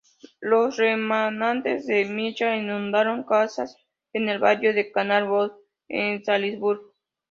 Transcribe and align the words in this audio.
Los 0.39 0.77
remanentes 0.77 1.85
de 1.85 2.05
Michael 2.05 2.63
inundaron 2.63 3.23
casas 3.23 3.77
en 4.13 4.29
el 4.29 4.39
barrio 4.39 4.73
de 4.73 4.91
Canal 4.91 5.29
Woods 5.29 5.53
en 5.89 6.25
Salisbury. 6.25 6.81